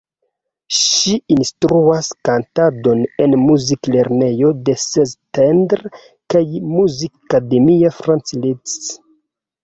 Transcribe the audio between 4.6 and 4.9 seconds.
de